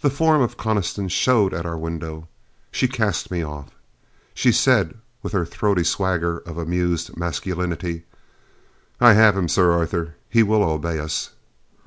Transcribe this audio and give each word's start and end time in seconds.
The 0.00 0.08
form 0.08 0.40
of 0.40 0.56
Coniston 0.56 1.10
showed 1.10 1.52
at 1.52 1.66
our 1.66 1.76
window. 1.76 2.26
She 2.72 2.88
cast 2.88 3.30
me 3.30 3.42
off. 3.42 3.68
She 4.32 4.50
said, 4.50 4.94
with 5.22 5.34
her 5.34 5.44
throaty 5.44 5.84
swagger 5.84 6.38
of 6.46 6.56
amused, 6.56 7.18
masculinity: 7.18 8.04
"I 8.98 9.12
have 9.12 9.36
him, 9.36 9.48
Sir 9.50 9.72
Arthur. 9.72 10.14
He 10.30 10.42
will 10.42 10.62
obey 10.64 10.98
us." 10.98 11.32